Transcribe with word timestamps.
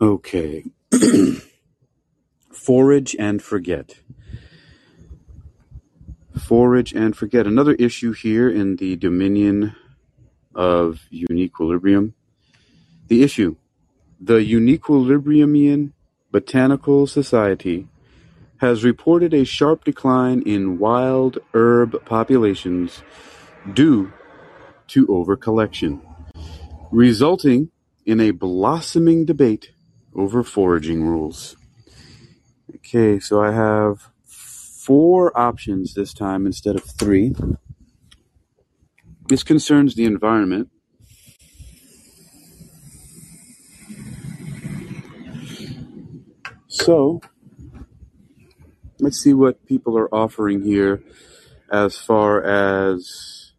Okay. 0.00 0.64
Forage 2.52 3.14
and 3.18 3.42
forget. 3.42 3.96
Forage 6.38 6.94
and 6.94 7.14
forget. 7.14 7.46
Another 7.46 7.74
issue 7.74 8.12
here 8.12 8.48
in 8.48 8.76
the 8.76 8.96
dominion 8.96 9.76
of 10.54 11.00
Uniquilibrium. 11.12 12.14
The 13.08 13.22
issue. 13.22 13.56
The 14.18 14.38
Uniquilibriumian 14.38 15.92
Botanical 16.30 17.06
Society 17.06 17.86
has 18.58 18.84
reported 18.84 19.34
a 19.34 19.44
sharp 19.44 19.84
decline 19.84 20.40
in 20.46 20.78
wild 20.78 21.38
herb 21.52 22.06
populations 22.06 23.02
due 23.74 24.12
to 24.88 25.06
overcollection, 25.08 26.00
resulting 26.90 27.70
in 28.06 28.18
a 28.20 28.30
blossoming 28.30 29.26
debate 29.26 29.72
over 30.14 30.42
foraging 30.42 31.04
rules. 31.04 31.56
Okay, 32.76 33.18
so 33.18 33.42
I 33.42 33.52
have 33.52 34.10
four 34.24 35.36
options 35.38 35.94
this 35.94 36.12
time 36.12 36.46
instead 36.46 36.76
of 36.76 36.84
three. 36.84 37.34
This 39.28 39.42
concerns 39.42 39.94
the 39.94 40.04
environment. 40.04 40.70
So, 46.66 47.20
let's 48.98 49.18
see 49.18 49.34
what 49.34 49.64
people 49.66 49.96
are 49.98 50.12
offering 50.14 50.62
here 50.62 51.02
as 51.70 51.96
far 51.96 52.42
as 52.42 53.52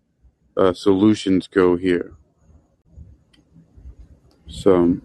uh, 0.57 0.73
solutions 0.73 1.47
go 1.47 1.77
here. 1.77 2.13
So, 4.47 4.99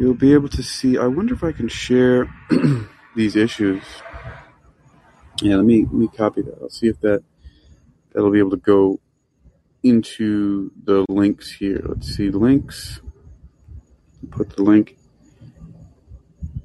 you'll 0.00 0.14
be 0.14 0.32
able 0.32 0.48
to 0.48 0.62
see. 0.62 0.96
I 0.96 1.06
wonder 1.06 1.34
if 1.34 1.44
I 1.44 1.52
can 1.52 1.68
share 1.68 2.34
these 3.14 3.36
issues. 3.36 3.82
Yeah, 5.42 5.56
let 5.56 5.66
me 5.66 5.84
let 5.84 5.92
me 5.92 6.08
copy 6.08 6.40
that. 6.42 6.58
I'll 6.60 6.70
see 6.70 6.88
if 6.88 7.00
that 7.02 7.22
that'll 8.12 8.30
be 8.30 8.38
able 8.38 8.50
to 8.50 8.56
go 8.56 8.98
into 9.82 10.72
the 10.84 11.04
links 11.08 11.52
here. 11.52 11.82
Let's 11.84 12.16
see 12.16 12.30
links. 12.30 13.00
Put 14.30 14.56
the 14.56 14.62
link. 14.62 14.96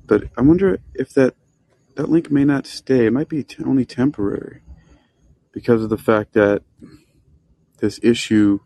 But 0.08 0.30
I 0.38 0.42
wonder 0.42 0.80
if 0.94 1.14
that 1.14 1.36
that 1.96 2.10
link 2.10 2.32
may 2.32 2.46
not 2.46 2.66
stay. 2.66 3.06
It 3.06 3.14
might 3.14 3.30
be 3.30 3.44
t- 3.44 3.64
only 3.66 3.86
temporary 3.86 4.62
because 5.52 5.84
of 5.84 5.90
the 5.90 5.98
fact 5.98 6.34
that 6.34 6.64
this 7.80 8.00
issue 8.02 8.60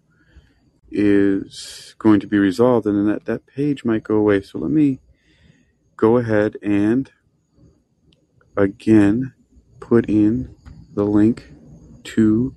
is 0.91 1.95
going 1.97 2.19
to 2.19 2.27
be 2.27 2.37
resolved 2.37 2.85
and 2.85 2.97
then 2.97 3.05
that, 3.05 3.25
that 3.25 3.45
page 3.45 3.85
might 3.85 4.03
go 4.03 4.15
away. 4.15 4.41
So 4.41 4.59
let 4.59 4.71
me 4.71 4.99
go 5.95 6.17
ahead 6.17 6.57
and 6.61 7.11
again 8.55 9.33
put 9.79 10.09
in 10.09 10.55
the 10.93 11.03
link 11.03 11.51
to 12.03 12.55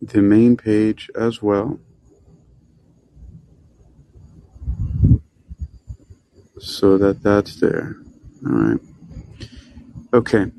the 0.00 0.22
main 0.22 0.56
page 0.56 1.10
as 1.14 1.42
well. 1.42 1.78
So 6.58 6.98
that 6.98 7.22
that's 7.22 7.60
there. 7.60 7.96
All 8.46 8.52
right. 8.52 8.80
Okay. 10.12 10.50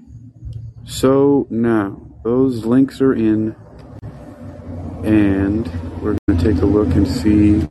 So 0.86 1.48
now 1.50 2.02
those 2.24 2.66
links 2.66 3.02
are 3.02 3.14
in 3.14 3.56
and 5.10 5.68
we're 6.02 6.16
going 6.28 6.38
to 6.38 6.54
take 6.54 6.62
a 6.62 6.68
look 6.68 6.90
and 6.90 7.08
see. 7.08 7.68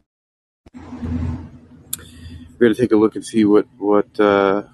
We're 0.75 2.59
going 2.59 2.75
to 2.75 2.81
take 2.81 2.91
a 2.91 2.97
look 2.97 3.15
and 3.15 3.25
see 3.25 3.45
what 3.45 3.69
what 3.79 4.19
uh, 4.19 4.65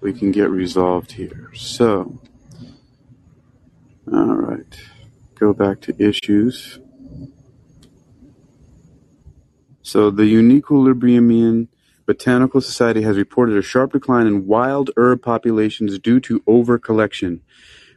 we 0.00 0.12
can 0.12 0.30
get 0.30 0.48
resolved 0.48 1.12
here. 1.12 1.50
So, 1.54 2.20
all 4.12 4.36
right, 4.36 4.80
go 5.34 5.52
back 5.52 5.80
to 5.80 6.00
issues. 6.00 6.78
So 9.82 10.10
the 10.10 10.22
Uniquilibriumian 10.22 11.66
Botanical 12.06 12.60
Society 12.60 13.02
has 13.02 13.16
reported 13.16 13.58
a 13.58 13.62
sharp 13.62 13.92
decline 13.92 14.28
in 14.28 14.46
wild 14.46 14.90
herb 14.96 15.22
populations 15.22 15.98
due 15.98 16.20
to 16.20 16.38
overcollection, 16.40 17.40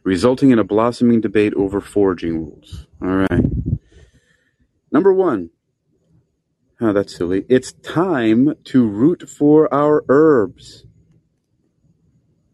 resulting 0.03 0.49
in 0.49 0.57
a 0.57 0.63
blossoming 0.63 1.21
debate 1.21 1.53
over 1.53 1.79
foraging 1.79 2.39
rules. 2.39 2.87
All 3.03 3.17
right. 3.29 3.45
Number 4.95 5.13
one. 5.13 5.49
Oh, 6.79 6.93
that's 6.93 7.17
silly. 7.17 7.43
It's 7.49 7.73
time 7.73 8.55
to 8.63 8.87
root 8.87 9.29
for 9.29 9.67
our 9.73 10.05
herbs. 10.07 10.85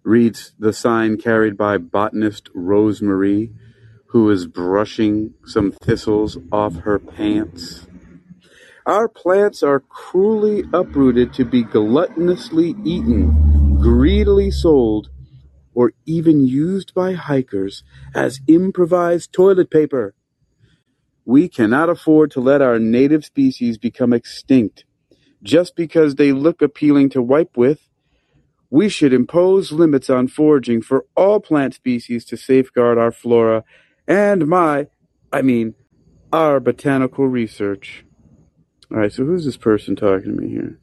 Reads 0.02 0.53
the 0.57 0.74
sign 0.74 1.18
carried 1.18 1.56
by 1.56 1.78
botanist 1.78 2.50
Rosemary, 2.56 3.51
who 4.07 4.28
is 4.31 4.47
brushing 4.47 5.35
some 5.46 5.72
thistles 5.72 6.40
off 6.51 6.78
her 6.78 6.97
pants. 6.97 7.85
Our 8.88 9.07
plants 9.07 9.62
are 9.62 9.80
cruelly 9.80 10.63
uprooted 10.74 11.34
to 11.34 11.46
be 11.46 11.63
gluttonously 11.63 12.75
eaten, 12.84 13.78
greedily 13.80 14.50
sold, 14.50 15.12
or 15.75 15.94
even 16.07 16.47
used 16.47 16.96
by 16.96 17.13
hikers 17.13 17.84
as 18.16 18.41
improvised 18.47 19.31
toilet 19.31 19.69
paper. 19.69 20.16
We 21.26 21.50
cannot 21.50 21.90
afford 21.90 22.32
to 22.32 22.40
let 22.42 22.62
our 22.62 22.80
native 22.80 23.26
species 23.26 23.78
become 23.78 24.14
extinct 24.14 24.86
just 25.44 25.76
because 25.76 26.16
they 26.16 26.32
look 26.32 26.62
appealing 26.62 27.09
to 27.12 27.22
wipe 27.22 27.58
with. 27.58 27.88
We 28.70 28.90
should 28.90 29.14
impose 29.14 29.72
limits 29.72 30.10
on 30.10 30.28
foraging 30.28 30.81
for 30.81 31.06
all 31.16 31.40
plant 31.40 31.74
species 31.74 32.26
to 32.26 32.38
safeguard 32.38 32.98
our 32.98 33.12
flora 33.12 33.64
and 34.08 34.48
my, 34.48 34.88
I 35.31 35.42
mean, 35.42 35.76
our 36.31 36.60
botanical 36.60 37.28
research. 37.28 38.06
All 38.92 38.98
right, 38.98 39.12
so 39.12 39.26
who's 39.26 39.46
this 39.46 39.58
person 39.58 39.96
talking 39.96 40.36
to 40.36 40.42
me 40.42 40.50
here? 40.50 40.80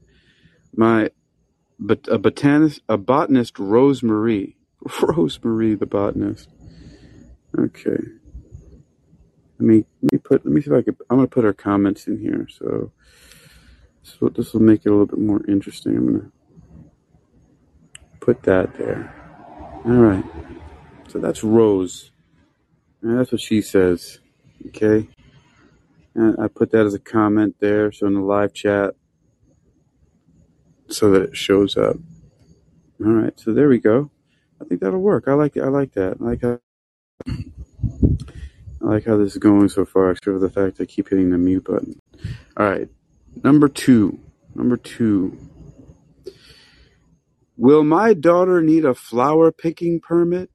My, 0.75 1.11
but 1.79 2.07
a 2.09 2.19
botanist, 2.19 2.83
a 2.89 2.99
botanist, 2.99 3.59
Rosemary. 3.59 4.57
Rosemary, 5.03 5.75
the 5.75 5.87
botanist. 5.87 6.49
Okay. 7.59 7.99
Let 9.59 9.67
me 9.69 9.85
let 10.03 10.13
me 10.13 10.19
put 10.19 10.45
let 10.47 10.55
me 10.55 10.61
see 10.63 10.71
if 10.71 10.77
I 10.77 10.83
could. 10.83 10.97
I'm 11.11 11.19
gonna 11.19 11.29
put 11.29 11.47
our 11.47 11.55
comments 11.55 12.07
in 12.09 12.19
here, 12.21 12.49
so 12.51 12.93
so 14.03 14.29
this 14.31 14.53
will 14.55 14.63
make 14.63 14.83
it 14.87 14.89
a 14.89 14.93
little 14.93 15.07
bit 15.07 15.19
more 15.21 15.43
interesting. 15.49 15.97
I'm 15.97 16.07
gonna 16.07 16.33
put 18.21 18.43
that 18.45 18.75
there. 18.79 19.25
All 19.73 19.93
right. 19.93 20.25
So 21.09 21.19
that's 21.21 21.45
Rose. 21.45 22.13
And 23.03 23.19
that's 23.19 23.33
what 23.33 23.41
she 23.41 23.63
says. 23.63 24.21
Okay. 24.69 25.09
And 26.15 26.37
I 26.41 26.49
put 26.49 26.73
that 26.73 26.87
as 26.87 26.95
a 26.95 26.99
comment 27.01 27.57
there, 27.61 27.93
so 27.93 28.07
in 28.07 28.15
the 28.15 28.21
live 28.21 28.55
chat, 28.55 28.95
so 30.89 31.11
that 31.13 31.23
it 31.23 31.37
shows 31.37 31.77
up. 31.77 31.97
All 33.05 33.13
right. 33.13 33.39
So 33.41 33.55
there 33.55 33.69
we 33.69 33.79
go. 33.79 34.11
I 34.61 34.67
think 34.67 34.81
that'll 34.83 35.01
work. 35.01 35.25
I 35.29 35.35
like 35.35 35.57
I 35.57 35.69
like 35.69 35.95
that. 35.95 36.19
I 36.21 36.25
like 36.25 36.43
how 36.43 36.61
I 38.81 38.87
like 38.87 39.05
how 39.07 39.17
this 39.17 39.33
is 39.33 39.39
going 39.39 39.69
so 39.69 39.85
far, 39.85 40.11
except 40.11 40.25
for 40.25 40.39
the 40.39 40.51
fact 40.51 40.81
I 40.81 40.85
keep 40.85 41.09
hitting 41.09 41.31
the 41.31 41.39
mute 41.39 41.65
button. 41.65 41.99
All 42.57 42.69
right. 42.69 42.89
Number 43.43 43.69
two. 43.69 44.21
Number 44.55 44.77
two. 44.77 45.37
Will 47.57 47.83
my 47.83 48.15
daughter 48.15 48.63
need 48.63 48.85
a 48.85 48.95
flower 48.95 49.51
picking 49.51 50.01
permit? 50.01 50.51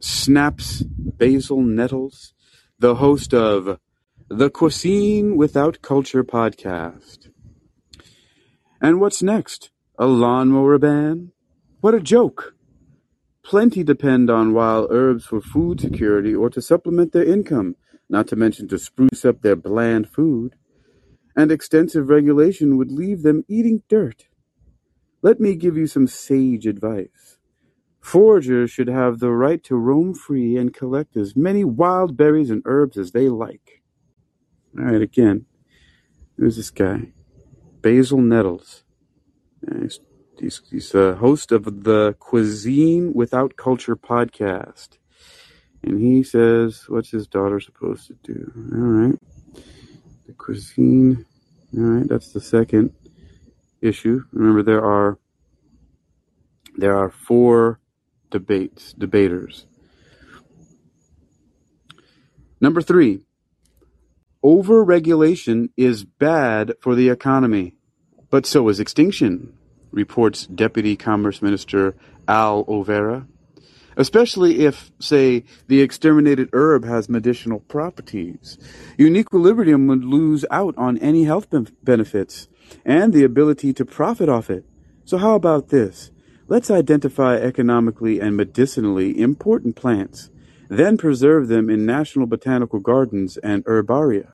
Snaps 0.00 0.82
Basil 0.82 1.62
Nettles, 1.62 2.34
the 2.78 2.96
host 2.96 3.32
of 3.32 3.78
the 4.28 4.50
Cuisine 4.50 5.36
Without 5.36 5.80
Culture 5.80 6.22
podcast. 6.22 7.30
And 8.80 9.00
what's 9.00 9.22
next? 9.22 9.70
A 9.98 10.06
lawnmower 10.06 10.78
ban? 10.78 11.32
What 11.80 11.94
a 11.94 12.00
joke! 12.00 12.55
Plenty 13.46 13.84
depend 13.84 14.28
on 14.28 14.54
wild 14.54 14.88
herbs 14.90 15.24
for 15.24 15.40
food 15.40 15.80
security 15.80 16.34
or 16.34 16.50
to 16.50 16.60
supplement 16.60 17.12
their 17.12 17.24
income, 17.24 17.76
not 18.08 18.26
to 18.26 18.34
mention 18.34 18.66
to 18.66 18.76
spruce 18.76 19.24
up 19.24 19.42
their 19.42 19.54
bland 19.54 20.08
food. 20.08 20.56
And 21.36 21.52
extensive 21.52 22.08
regulation 22.08 22.76
would 22.76 22.90
leave 22.90 23.22
them 23.22 23.44
eating 23.46 23.84
dirt. 23.88 24.26
Let 25.22 25.38
me 25.38 25.54
give 25.54 25.76
you 25.76 25.86
some 25.86 26.08
sage 26.08 26.66
advice. 26.66 27.38
Foragers 28.00 28.72
should 28.72 28.88
have 28.88 29.20
the 29.20 29.30
right 29.30 29.62
to 29.62 29.76
roam 29.76 30.12
free 30.12 30.56
and 30.56 30.74
collect 30.74 31.16
as 31.16 31.36
many 31.36 31.62
wild 31.62 32.16
berries 32.16 32.50
and 32.50 32.62
herbs 32.64 32.98
as 32.98 33.12
they 33.12 33.28
like. 33.28 33.80
All 34.76 34.86
right, 34.86 35.00
again, 35.00 35.46
who's 36.36 36.56
this 36.56 36.70
guy? 36.70 37.12
Basil 37.80 38.20
Nettles. 38.20 38.82
He's 40.40 40.60
he's, 40.70 41.16
host 41.16 41.52
of 41.52 41.84
the 41.84 42.14
Cuisine 42.18 43.12
Without 43.14 43.56
Culture 43.56 43.96
podcast. 43.96 44.98
And 45.82 46.00
he 46.00 46.22
says, 46.22 46.84
what's 46.88 47.10
his 47.10 47.26
daughter 47.26 47.60
supposed 47.60 48.08
to 48.08 48.14
do? 48.22 48.52
All 48.72 48.78
right. 48.78 49.18
The 50.26 50.32
Cuisine 50.32 51.24
All 51.76 51.82
right, 51.82 52.08
that's 52.08 52.32
the 52.32 52.40
second 52.40 52.92
issue. 53.82 54.22
Remember, 54.32 54.62
there 54.62 54.84
are 54.84 55.18
there 56.76 56.96
are 56.96 57.10
four 57.10 57.80
debates 58.30 58.92
debaters. 58.92 59.66
Number 62.60 62.80
three, 62.80 63.20
overregulation 64.42 65.70
is 65.76 66.04
bad 66.04 66.74
for 66.80 66.94
the 66.94 67.10
economy, 67.10 67.74
but 68.30 68.46
so 68.46 68.68
is 68.68 68.80
extinction, 68.80 69.55
reports 69.96 70.46
Deputy 70.46 70.94
Commerce 70.94 71.42
Minister 71.42 71.96
Aloe 72.28 72.84
Vera 72.84 73.26
especially 73.96 74.66
if, 74.66 74.92
say, 74.98 75.42
the 75.68 75.80
exterminated 75.80 76.50
herb 76.52 76.84
has 76.84 77.08
medicinal 77.08 77.60
properties. 77.60 78.58
Uniquilibrium 78.98 79.86
would 79.88 80.04
lose 80.04 80.44
out 80.50 80.76
on 80.76 80.98
any 80.98 81.24
health 81.24 81.48
benefits 81.82 82.48
and 82.84 83.12
the 83.12 83.24
ability 83.24 83.72
to 83.72 83.84
profit 83.84 84.28
off 84.28 84.50
it. 84.50 84.64
So 85.04 85.18
how 85.18 85.34
about 85.34 85.68
this? 85.68 86.10
Let's 86.48 86.70
identify 86.70 87.36
economically 87.36 88.20
and 88.20 88.36
medicinally 88.36 89.18
important 89.18 89.76
plants, 89.76 90.30
then 90.68 90.96
preserve 90.96 91.48
them 91.48 91.70
in 91.70 91.86
national 91.86 92.26
botanical 92.26 92.80
gardens 92.80 93.36
and 93.38 93.64
herbaria. 93.64 94.32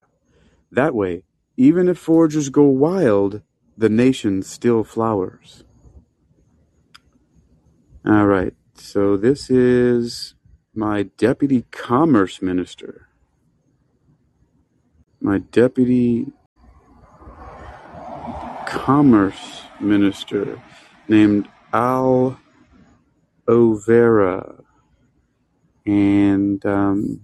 That 0.70 0.94
way, 0.94 1.22
even 1.56 1.88
if 1.88 1.98
foragers 1.98 2.50
go 2.50 2.64
wild, 2.64 3.42
the 3.76 3.88
nation 3.88 4.42
still 4.42 4.84
flowers. 4.84 5.64
All 8.06 8.26
right. 8.26 8.54
So 8.74 9.16
this 9.16 9.48
is 9.50 10.34
my 10.74 11.04
deputy 11.16 11.64
commerce 11.70 12.42
minister. 12.42 13.08
My 15.20 15.38
deputy 15.38 16.26
commerce 18.66 19.62
minister 19.80 20.60
named 21.08 21.48
Aloe 21.72 22.36
Vera. 23.46 24.54
And 25.86 26.64
um, 26.66 27.20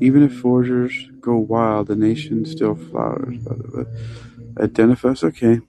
even 0.00 0.22
if 0.22 0.32
foragers 0.32 1.08
go 1.20 1.36
wild, 1.36 1.88
the 1.88 1.96
nation 1.96 2.44
still 2.44 2.74
flowers. 2.74 3.36
Identify 4.58 5.08
us, 5.10 5.24
okay. 5.24 5.60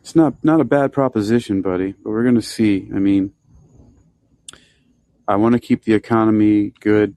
It's 0.00 0.14
not 0.14 0.34
not 0.44 0.60
a 0.60 0.64
bad 0.64 0.92
proposition, 0.92 1.62
buddy, 1.62 1.92
but 1.92 2.10
we're 2.10 2.30
to 2.32 2.42
see. 2.42 2.88
I 2.94 2.98
mean, 2.98 3.32
I 5.26 5.36
want 5.36 5.54
to 5.54 5.58
keep 5.58 5.84
the 5.84 5.94
economy 5.94 6.72
good, 6.80 7.16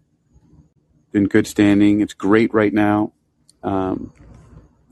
in 1.13 1.25
good 1.25 1.45
standing. 1.45 2.01
It's 2.01 2.13
great 2.13 2.53
right 2.53 2.73
now. 2.73 3.13
Um, 3.61 4.13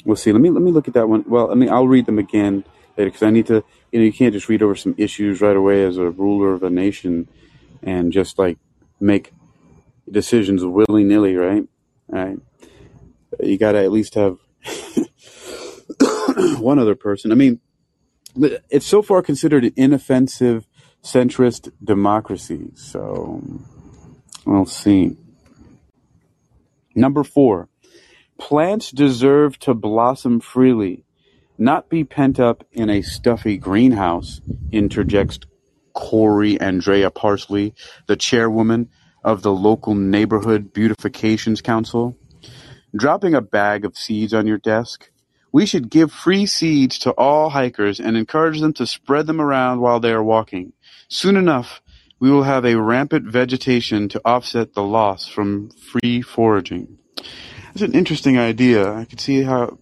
we'll 0.05 0.15
see. 0.15 0.31
Let 0.31 0.41
me 0.41 0.49
let 0.49 0.61
me 0.61 0.71
look 0.71 0.87
at 0.87 0.93
that 0.93 1.09
one. 1.09 1.25
Well, 1.27 1.51
I 1.51 1.55
mean, 1.55 1.69
I'll 1.69 1.87
read 1.87 2.05
them 2.05 2.19
again 2.19 2.63
later 2.97 3.09
because 3.09 3.23
I 3.23 3.31
need 3.31 3.47
to. 3.47 3.63
You 3.91 3.99
know, 3.99 4.05
you 4.05 4.13
can't 4.13 4.33
just 4.33 4.49
read 4.49 4.61
over 4.61 4.75
some 4.75 4.93
issues 4.97 5.41
right 5.41 5.55
away 5.55 5.83
as 5.83 5.97
a 5.97 6.09
ruler 6.09 6.53
of 6.53 6.61
a 6.61 6.69
nation 6.69 7.29
and 7.81 8.11
just 8.11 8.37
like 8.37 8.57
make 8.99 9.33
decisions 10.09 10.63
willy 10.63 11.03
nilly, 11.03 11.35
right? 11.35 11.63
Right. 12.07 12.37
You 13.41 13.57
got 13.57 13.73
to 13.73 13.79
at 13.83 13.91
least 13.91 14.15
have 14.15 14.37
one 16.59 16.79
other 16.79 16.95
person. 16.95 17.31
I 17.31 17.35
mean, 17.35 17.59
it's 18.69 18.85
so 18.85 19.01
far 19.01 19.21
considered 19.21 19.65
an 19.65 19.73
inoffensive 19.75 20.67
centrist 21.03 21.71
democracy. 21.83 22.71
So 22.75 23.41
we'll 24.45 24.65
see. 24.65 25.17
Number 26.95 27.23
four, 27.23 27.69
plants 28.39 28.91
deserve 28.91 29.59
to 29.59 29.73
blossom 29.73 30.39
freely, 30.39 31.03
not 31.57 31.89
be 31.89 32.03
pent 32.03 32.39
up 32.39 32.63
in 32.71 32.89
a 32.89 33.01
stuffy 33.01 33.57
greenhouse, 33.57 34.41
interjects 34.71 35.39
Corey 35.93 36.59
Andrea 36.59 37.09
Parsley, 37.09 37.73
the 38.07 38.15
chairwoman 38.15 38.89
of 39.27 39.43
the 39.43 39.51
local 39.51 39.93
neighborhood 39.93 40.73
beautifications 40.73 41.61
council. 41.61 42.17
Dropping 42.95 43.35
a 43.35 43.41
bag 43.41 43.85
of 43.85 43.95
seeds 43.95 44.33
on 44.33 44.47
your 44.47 44.57
desk 44.57 45.11
we 45.51 45.65
should 45.65 45.89
give 45.89 46.11
free 46.11 46.45
seeds 46.45 46.99
to 46.99 47.11
all 47.11 47.49
hikers 47.49 47.99
and 47.99 48.17
encourage 48.17 48.59
them 48.59 48.73
to 48.73 48.85
spread 48.85 49.27
them 49.27 49.41
around 49.41 49.79
while 49.79 49.99
they 49.99 50.11
are 50.11 50.23
walking. 50.23 50.73
Soon 51.07 51.37
enough, 51.37 51.81
we 52.19 52.29
will 52.29 52.43
have 52.43 52.65
a 52.65 52.75
rampant 52.75 53.25
vegetation 53.25 54.09
to 54.09 54.21
offset 54.25 54.73
the 54.73 54.83
loss 54.83 55.27
from 55.27 55.69
free 55.69 56.21
foraging. 56.21 56.97
It's 57.73 57.81
an 57.81 57.93
interesting 57.93 58.37
idea. 58.37 58.91
I 58.91 59.05
can 59.05 59.17
see 59.17 59.43
how 59.43 59.77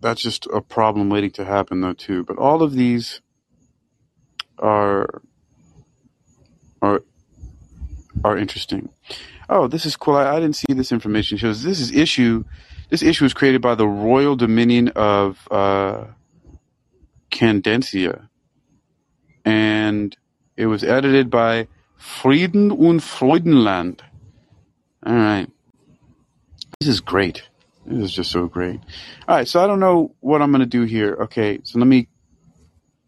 that's 0.00 0.22
just 0.22 0.46
a 0.46 0.60
problem 0.60 1.08
waiting 1.08 1.30
to 1.32 1.44
happen 1.44 1.80
though 1.80 1.94
too. 1.94 2.24
But 2.24 2.38
all 2.38 2.62
of 2.62 2.72
these 2.72 3.20
are 4.58 5.22
are 6.82 7.02
are 8.24 8.36
interesting. 8.36 8.88
Oh, 9.48 9.66
this 9.66 9.86
is 9.86 9.96
cool. 9.96 10.16
I, 10.16 10.36
I 10.36 10.40
didn't 10.40 10.56
see 10.56 10.72
this 10.72 10.92
information. 10.92 11.38
Shows 11.38 11.62
this 11.62 11.80
is 11.80 11.92
issue 11.92 12.44
this 12.90 13.02
issue 13.02 13.24
was 13.24 13.34
created 13.34 13.60
by 13.60 13.74
the 13.74 13.86
Royal 13.86 14.36
Dominion 14.36 14.88
of 14.88 15.46
uh, 15.50 16.04
Candencia, 17.30 18.28
and 19.44 20.16
it 20.56 20.66
was 20.66 20.82
edited 20.82 21.30
by 21.30 21.68
Frieden 21.96 22.70
und 22.70 23.00
Freudenland. 23.00 24.00
All 25.04 25.14
right. 25.14 25.50
This 26.80 26.88
is 26.88 27.00
great. 27.00 27.42
This 27.86 28.04
is 28.04 28.12
just 28.12 28.30
so 28.30 28.46
great. 28.46 28.80
All 29.26 29.36
right, 29.36 29.48
so 29.48 29.62
I 29.62 29.66
don't 29.66 29.80
know 29.80 30.14
what 30.20 30.42
I'm 30.42 30.50
going 30.50 30.60
to 30.60 30.66
do 30.66 30.82
here. 30.82 31.16
Okay, 31.22 31.60
so 31.62 31.78
let 31.78 31.88
me 31.88 32.08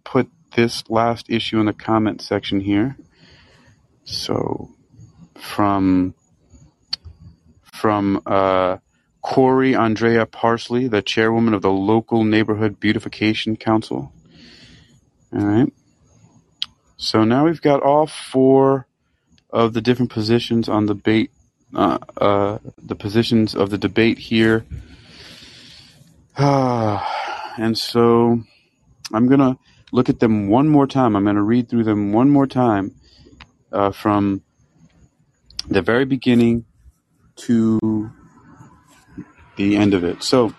put 0.04 0.28
this 0.56 0.82
last 0.88 1.30
issue 1.30 1.60
in 1.60 1.66
the 1.66 1.72
comment 1.72 2.20
section 2.20 2.60
here. 2.60 2.96
So 4.04 4.70
from 5.40 6.14
from 7.72 8.22
uh, 8.26 8.76
Corey 9.22 9.74
Andrea 9.74 10.26
Parsley, 10.26 10.86
the 10.88 11.02
chairwoman 11.02 11.54
of 11.54 11.62
the 11.62 11.70
local 11.70 12.24
neighborhood 12.24 12.78
beautification 12.78 13.56
council. 13.56 14.12
All 15.32 15.44
right. 15.44 15.72
So 16.96 17.24
now 17.24 17.46
we've 17.46 17.62
got 17.62 17.82
all 17.82 18.06
four 18.06 18.86
of 19.48 19.72
the 19.72 19.80
different 19.80 20.10
positions 20.10 20.68
on 20.68 20.86
the 20.86 20.94
debate, 20.94 21.30
uh, 21.74 21.98
uh, 22.16 22.58
the 22.76 22.94
positions 22.94 23.54
of 23.54 23.70
the 23.70 23.78
debate 23.78 24.18
here. 24.18 24.64
and 26.36 27.78
so 27.78 28.40
I'm 29.12 29.26
going 29.26 29.40
to 29.40 29.58
look 29.92 30.08
at 30.08 30.20
them 30.20 30.48
one 30.48 30.68
more 30.68 30.86
time. 30.86 31.16
I'm 31.16 31.24
going 31.24 31.36
to 31.36 31.42
read 31.42 31.68
through 31.68 31.84
them 31.84 32.12
one 32.12 32.30
more 32.30 32.46
time 32.46 32.94
uh, 33.72 33.92
from 33.92 34.42
the 35.68 35.82
very 35.82 36.04
beginning 36.04 36.64
to 37.36 38.10
the 39.56 39.76
end 39.76 39.94
of 39.94 40.04
it. 40.04 40.22
So, 40.22 40.54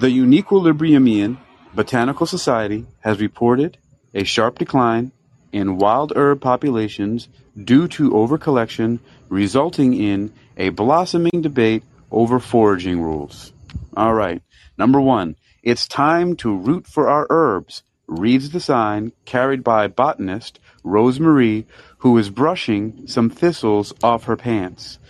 the 0.00 0.08
Uniquilibriumian 0.08 1.38
Botanical 1.74 2.26
Society 2.26 2.86
has 3.00 3.20
reported 3.20 3.78
a 4.14 4.24
sharp 4.24 4.58
decline 4.58 5.12
in 5.52 5.78
wild 5.78 6.12
herb 6.16 6.40
populations 6.40 7.28
due 7.64 7.88
to 7.88 8.10
overcollection, 8.10 8.98
resulting 9.28 9.94
in 9.94 10.32
a 10.56 10.68
blossoming 10.70 11.40
debate 11.40 11.82
over 12.10 12.38
foraging 12.38 13.00
rules. 13.00 13.52
All 13.96 14.14
right, 14.14 14.42
number 14.78 15.00
one, 15.00 15.36
it's 15.62 15.86
time 15.86 16.36
to 16.36 16.54
root 16.54 16.86
for 16.86 17.08
our 17.08 17.26
herbs, 17.30 17.82
reads 18.06 18.50
the 18.50 18.60
sign 18.60 19.12
carried 19.24 19.64
by 19.64 19.88
botanist 19.88 20.60
Rosemary, 20.84 21.66
who 22.06 22.16
is 22.18 22.30
brushing 22.30 23.04
some 23.08 23.28
thistles 23.28 23.92
off 24.00 24.22
her 24.22 24.36
pants. 24.36 25.00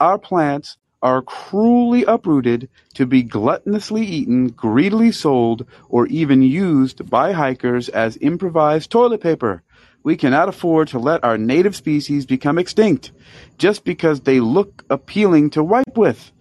Our 0.00 0.18
plants 0.18 0.78
are 1.00 1.22
cruelly 1.22 2.02
uprooted 2.02 2.68
to 2.94 3.06
be 3.06 3.22
gluttonously 3.22 4.02
eaten, 4.02 4.48
greedily 4.48 5.12
sold, 5.12 5.64
or 5.88 6.08
even 6.08 6.42
used 6.42 7.08
by 7.08 7.30
hikers 7.30 7.88
as 7.88 8.18
improvised 8.20 8.90
toilet 8.90 9.20
paper. 9.20 9.62
We 10.02 10.16
cannot 10.16 10.48
afford 10.48 10.88
to 10.88 10.98
let 10.98 11.22
our 11.22 11.38
native 11.38 11.76
species 11.76 12.26
become 12.26 12.58
extinct 12.58 13.12
just 13.56 13.84
because 13.84 14.22
they 14.22 14.40
look 14.40 14.84
appealing 14.90 15.50
to 15.50 15.62
wipe 15.62 15.96
with. 15.96 16.32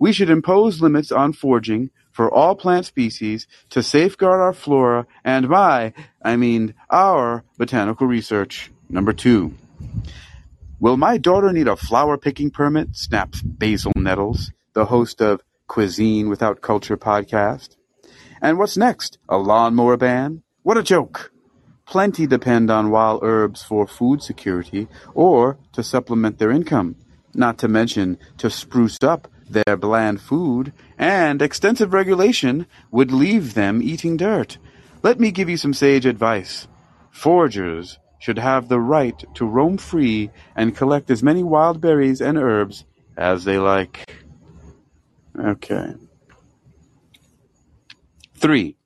We 0.00 0.10
should 0.12 0.30
impose 0.30 0.80
limits 0.80 1.12
on 1.12 1.32
foraging 1.32 1.90
for 2.10 2.28
all 2.28 2.56
plant 2.56 2.86
species 2.86 3.46
to 3.70 3.84
safeguard 3.84 4.40
our 4.40 4.52
flora 4.52 5.06
and 5.22 5.48
my, 5.48 5.92
I 6.24 6.34
mean, 6.34 6.74
our 6.90 7.44
botanical 7.56 8.08
research. 8.08 8.72
Number 8.88 9.12
two. 9.12 9.54
Will 10.80 10.96
my 10.96 11.18
daughter 11.18 11.52
need 11.52 11.68
a 11.68 11.76
flower 11.76 12.18
picking 12.18 12.50
permit? 12.50 12.96
snaps 12.96 13.40
Basil 13.42 13.92
Nettles, 13.96 14.52
the 14.74 14.86
host 14.86 15.22
of 15.22 15.40
Cuisine 15.66 16.28
Without 16.28 16.60
Culture 16.60 16.96
podcast. 16.96 17.76
And 18.42 18.58
what's 18.58 18.76
next? 18.76 19.18
A 19.28 19.38
lawnmower 19.38 19.96
ban? 19.96 20.42
What 20.62 20.76
a 20.76 20.82
joke! 20.82 21.32
Plenty 21.86 22.26
depend 22.26 22.70
on 22.70 22.90
wild 22.90 23.20
herbs 23.22 23.62
for 23.62 23.86
food 23.86 24.22
security 24.22 24.88
or 25.14 25.58
to 25.72 25.82
supplement 25.82 26.38
their 26.38 26.50
income, 26.50 26.96
not 27.34 27.58
to 27.58 27.68
mention 27.68 28.18
to 28.38 28.50
spruce 28.50 29.02
up 29.02 29.28
their 29.48 29.76
bland 29.76 30.20
food, 30.20 30.72
and 30.98 31.42
extensive 31.42 31.92
regulation 31.92 32.66
would 32.90 33.12
leave 33.12 33.54
them 33.54 33.82
eating 33.82 34.16
dirt. 34.16 34.58
Let 35.02 35.20
me 35.20 35.30
give 35.30 35.48
you 35.48 35.56
some 35.56 35.74
sage 35.74 36.06
advice. 36.06 36.66
Foragers 37.10 37.98
should 38.24 38.38
have 38.38 38.70
the 38.70 38.80
right 38.80 39.22
to 39.34 39.44
roam 39.44 39.76
free 39.76 40.30
and 40.56 40.74
collect 40.74 41.10
as 41.10 41.22
many 41.22 41.42
wild 41.42 41.78
berries 41.78 42.22
and 42.22 42.38
herbs 42.38 42.86
as 43.18 43.44
they 43.44 43.58
like. 43.58 44.24
Okay. 45.38 45.92
Three, 48.36 48.76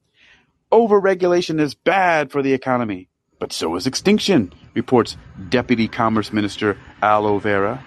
overregulation 0.72 1.60
is 1.60 1.76
bad 1.76 2.32
for 2.32 2.42
the 2.42 2.52
economy, 2.52 3.10
but 3.38 3.52
so 3.52 3.76
is 3.76 3.86
extinction, 3.86 4.52
reports 4.74 5.16
Deputy 5.48 5.86
Commerce 5.86 6.32
Minister 6.32 6.76
Aloe 7.00 7.38
Vera. 7.38 7.84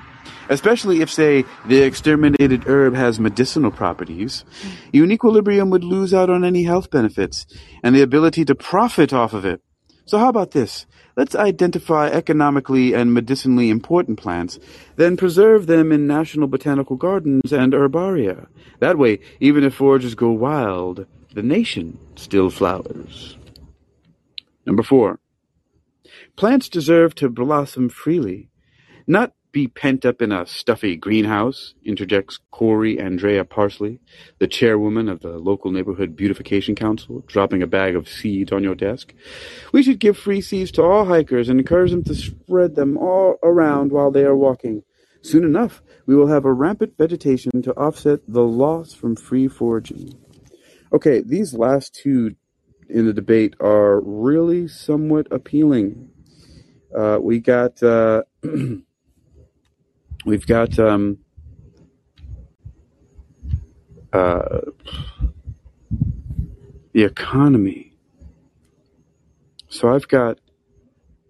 Especially 0.48 1.01
if, 1.01 1.12
say, 1.12 1.43
the 1.65 1.81
exterminated 1.81 2.65
herb 2.65 2.93
has 2.96 3.20
medicinal 3.20 3.72
properties, 3.72 4.46
Uniquilibrium 4.93 5.70
would 5.70 5.84
lose 5.84 6.13
out 6.13 6.29
on 6.29 6.46
any 6.46 6.63
health 6.63 6.89
benefits 6.89 7.46
and 7.84 7.93
the 7.93 8.01
ability 8.01 8.46
to 8.46 8.55
profit 8.55 9.12
off 9.12 9.34
of 9.34 9.43
it. 9.43 9.62
So 10.05 10.17
how 10.17 10.29
about 10.29 10.51
this? 10.51 10.86
Let's 11.15 11.35
identify 11.35 12.07
economically 12.07 12.93
and 12.93 13.13
medicinally 13.13 13.69
important 13.69 14.19
plants, 14.19 14.59
then 14.95 15.17
preserve 15.17 15.67
them 15.67 15.91
in 15.91 16.07
national 16.07 16.47
botanical 16.47 16.95
gardens 16.95 17.51
and 17.51 17.73
herbaria. 17.73 18.47
That 18.79 18.97
way, 18.97 19.19
even 19.39 19.63
if 19.63 19.75
foragers 19.75 20.15
go 20.15 20.31
wild, 20.31 21.05
the 21.33 21.43
nation 21.43 21.97
still 22.15 22.49
flowers. 22.49 23.37
Number 24.65 24.83
four. 24.83 25.19
Plants 26.35 26.69
deserve 26.69 27.13
to 27.15 27.29
blossom 27.29 27.89
freely, 27.89 28.49
not 29.05 29.33
be 29.51 29.67
pent 29.67 30.05
up 30.05 30.22
in 30.22 30.31
a 30.31 30.46
stuffy 30.46 30.96
greenhouse, 30.96 31.74
interjects 31.84 32.39
Corey 32.51 33.00
Andrea 33.00 33.43
Parsley, 33.43 34.00
the 34.39 34.48
chairwoman 34.48 35.10
of 35.10 35.22
the 35.22 35.38
local 35.38 35.72
neighborhood 35.72 36.15
beautification 36.15 36.75
council, 36.75 37.24
dropping 37.27 37.62
a 37.62 37.67
bag 37.67 37.96
of 37.96 38.08
seeds 38.08 38.51
on 38.51 38.63
your 38.63 38.75
desk. 38.75 39.13
We 39.74 39.84
should 39.84 40.00
give 40.00 40.17
free 40.17 40.41
seeds 40.41 40.72
to 40.72 40.84
all 40.84 41.05
hikers 41.05 41.50
and 41.50 41.60
encourage 41.60 41.91
them 41.91 42.03
to 42.05 42.15
spread 42.15 42.75
them 42.75 42.98
all 42.98 43.38
around 43.43 43.91
while 43.91 44.12
they 44.12 44.24
are 44.24 44.36
walking. 44.36 44.84
Soon 45.22 45.43
enough, 45.43 45.84
we 46.05 46.15
will 46.15 46.27
have 46.27 46.46
a 46.46 46.53
rampant 46.53 46.98
vegetation 46.98 47.62
to 47.62 47.74
offset 47.74 48.22
the 48.27 48.43
loss 48.43 48.93
from 48.93 49.15
free 49.15 49.48
foraging. 49.48 50.17
Okay, 50.93 51.22
these 51.22 51.53
last 51.53 51.93
two 51.93 52.36
in 52.89 53.05
the 53.05 53.13
debate 53.13 53.55
are 53.60 54.01
really 54.01 54.67
somewhat 54.67 55.27
appealing. 55.31 56.10
Uh, 56.96 57.17
we 57.22 57.39
got 57.39 57.81
uh, 57.84 58.24
we've 60.25 60.45
got 60.45 60.77
um, 60.79 61.19
uh, 64.13 64.59
the 66.93 67.03
economy. 67.03 67.93
So 69.69 69.93
I've 69.93 70.07
got 70.07 70.39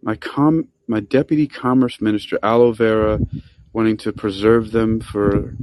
my 0.01 0.15
com 0.15 0.67
my 0.88 1.00
deputy 1.00 1.48
commerce 1.48 2.01
minister 2.01 2.39
Aloe 2.41 2.74
Vera 2.74 3.19
wanting 3.71 3.98
to 3.98 4.12
preserve 4.12 4.71
them 4.71 5.00
for 5.00 5.55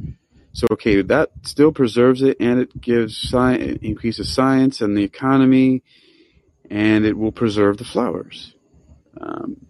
so 0.53 0.67
okay 0.73 1.03
that 1.03 1.31
still 1.43 1.73
preserves 1.73 2.23
it 2.23 2.37
and 2.41 2.61
it 2.61 2.81
gives 2.81 3.17
science 3.17 3.79
increases 3.83 4.33
science 4.33 4.81
and 4.81 4.97
the 4.97 5.03
economy 5.03 5.83
and 6.71 7.05
it 7.05 7.19
will 7.19 7.33
preserve 7.33 7.77
the 7.77 7.85
flowers 7.85 8.55
um, 9.21 9.68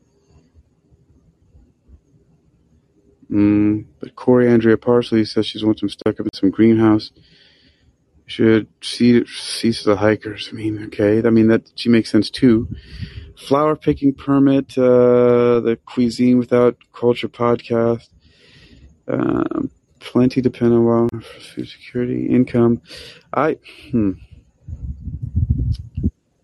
Mm, 3.31 3.87
but 4.01 4.17
Corey 4.17 4.49
Andrea 4.49 4.77
Parsley 4.77 5.25
says 5.25 5.47
she 5.47 5.65
wants 5.65 5.81
them 5.81 5.89
stuck 5.89 6.19
up 6.19 6.27
in 6.27 6.35
some 6.35 6.51
greenhouse. 6.51 7.11
Should 8.27 8.69
see 8.83 9.25
cease 9.27 9.85
the 9.85 9.97
hikers. 9.97 10.51
I 10.53 10.57
mean, 10.57 10.85
okay. 10.87 11.27
I 11.27 11.31
mean 11.31 11.49
that 11.49 11.71
she 11.77 11.89
makes 11.89 12.11
sense 12.11 12.29
too. 12.31 12.69
Flower 13.37 13.77
picking 13.77 14.13
permit. 14.13 14.77
Uh, 14.77 15.61
the 15.61 15.79
cuisine 15.87 16.39
without 16.39 16.77
culture 16.93 17.29
podcast. 17.29 18.09
Um, 19.07 19.71
plenty 20.01 20.41
depend 20.41 20.75
on 20.75 20.85
well 20.85 21.09
food 21.23 21.69
security, 21.69 22.27
income. 22.27 22.83
I 23.33 23.57
hmm. 23.91 24.13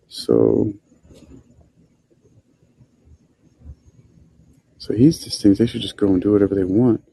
So 0.07 0.73
So 4.85 4.93
he's 4.93 5.23
just 5.23 5.41
thinks 5.41 5.57
they 5.57 5.65
should 5.65 5.81
just 5.81 5.97
go 5.97 6.09
and 6.09 6.21
do 6.21 6.31
whatever 6.31 6.53
they 6.53 6.63
want. 6.63 7.03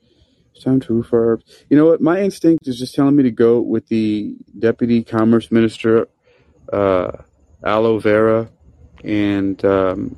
It's 0.55 0.62
time 0.62 0.79
to 0.81 0.93
refarb. 0.93 1.41
You 1.71 1.79
know 1.79 1.87
what? 1.87 2.02
My 2.02 2.21
instinct 2.21 2.69
is 2.69 2.79
just 2.79 2.95
telling 2.95 3.17
me 3.17 3.23
to 3.23 3.31
go 3.31 3.61
with 3.61 3.88
the 3.88 4.37
deputy 4.59 5.02
commerce 5.02 5.50
minister, 5.50 6.07
uh, 6.71 7.12
Aloe 7.64 7.99
Vera, 7.99 8.50
and 9.02 9.64
um, 9.64 10.14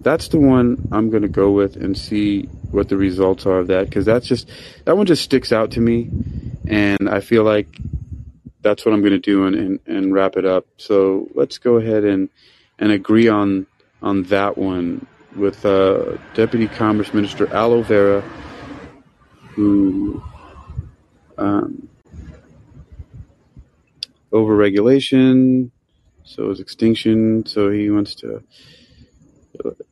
that's 0.00 0.26
the 0.28 0.40
one 0.40 0.88
I'm 0.90 1.10
going 1.10 1.22
to 1.22 1.28
go 1.28 1.52
with 1.52 1.76
and 1.76 1.96
see 1.96 2.46
what 2.72 2.88
the 2.88 2.96
results 2.96 3.46
are 3.46 3.60
of 3.60 3.68
that 3.68 3.84
because 3.84 4.04
that's 4.04 4.26
just 4.26 4.50
that 4.84 4.96
one 4.96 5.06
just 5.06 5.22
sticks 5.22 5.52
out 5.52 5.70
to 5.72 5.80
me, 5.80 6.10
and 6.66 7.08
I 7.08 7.20
feel 7.20 7.44
like 7.44 7.68
that's 8.62 8.84
what 8.84 8.92
I'm 8.92 9.00
going 9.00 9.12
to 9.12 9.20
do 9.20 9.46
and, 9.46 9.54
and, 9.54 9.80
and 9.86 10.12
wrap 10.12 10.36
it 10.36 10.44
up. 10.44 10.66
So 10.76 11.28
let's 11.36 11.58
go 11.58 11.76
ahead 11.76 12.02
and 12.02 12.30
and 12.80 12.90
agree 12.90 13.28
on 13.28 13.68
on 14.02 14.24
that 14.24 14.58
one 14.58 15.06
with 15.36 15.64
uh, 15.64 16.16
Deputy 16.34 16.66
Commerce 16.66 17.12
Minister 17.12 17.52
Aloe 17.54 17.82
Vera, 17.82 18.20
who 19.54 20.22
um, 21.38 21.88
overregulation, 24.32 25.70
so 26.24 26.50
is 26.50 26.60
extinction. 26.60 27.46
So 27.46 27.70
he 27.70 27.90
wants 27.90 28.14
to 28.16 28.42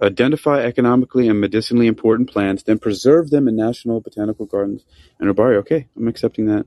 identify 0.02 0.62
economically 0.62 1.28
and 1.28 1.40
medicinally 1.40 1.86
important 1.86 2.30
plants, 2.30 2.62
then 2.62 2.78
preserve 2.78 3.30
them 3.30 3.48
in 3.48 3.56
national 3.56 4.00
botanical 4.00 4.46
gardens 4.46 4.84
and 5.18 5.28
herbaria. 5.28 5.58
Okay, 5.58 5.88
I'm 5.96 6.08
accepting 6.08 6.46
that. 6.46 6.66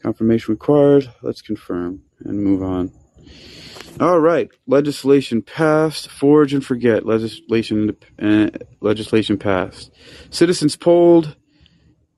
Confirmation 0.00 0.52
required. 0.52 1.12
Let's 1.22 1.42
confirm 1.42 2.02
and 2.24 2.42
move 2.42 2.62
on. 2.62 2.92
All 4.02 4.18
right, 4.18 4.50
legislation 4.66 5.42
passed. 5.42 6.10
Forge 6.10 6.52
and 6.52 6.66
forget. 6.66 7.06
Legislation 7.06 7.96
uh, 8.20 8.48
legislation 8.80 9.38
passed. 9.38 9.92
Citizens 10.28 10.74
polled. 10.74 11.36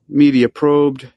Media 0.09 0.49
probed. 0.49 1.13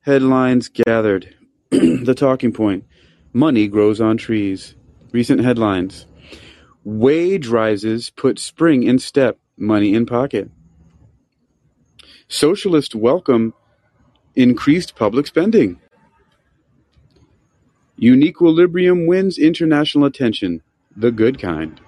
Headlines 0.00 0.70
gathered. 0.70 1.36
the 1.70 2.14
talking 2.16 2.54
point: 2.54 2.86
Money 3.34 3.68
grows 3.68 4.00
on 4.00 4.16
trees. 4.16 4.74
Recent 5.12 5.42
headlines: 5.44 6.06
Wage 6.84 7.46
rises 7.46 8.08
put 8.08 8.38
spring 8.38 8.84
in 8.84 8.98
step. 8.98 9.38
Money 9.58 9.92
in 9.92 10.06
pocket. 10.06 10.50
Socialists 12.28 12.94
welcome 12.94 13.52
increased 14.34 14.96
public 14.96 15.26
spending. 15.26 15.78
Uniquilibrium 17.98 19.06
wins 19.06 19.38
international 19.38 20.04
attention, 20.04 20.62
the 20.96 21.10
good 21.10 21.38
kind. 21.38 21.80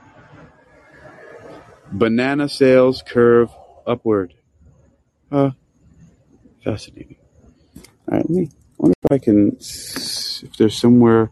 Banana 1.93 2.49
sales 2.49 3.03
curve 3.07 3.51
upward. 3.87 4.35
Uh, 5.31 5.51
fascinating. 6.65 7.17
All 7.77 8.19
right, 8.19 8.29
let 8.29 8.31
me 8.31 8.51
wonder 8.79 8.95
if 9.05 9.13
I 9.13 9.19
can, 9.19 9.57
if 9.57 10.57
there's 10.59 10.77
somewhere 10.77 11.31